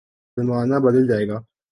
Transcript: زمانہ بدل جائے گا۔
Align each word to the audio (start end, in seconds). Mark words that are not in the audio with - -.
زمانہ 0.37 0.75
بدل 0.85 1.07
جائے 1.07 1.27
گا۔ 1.27 1.37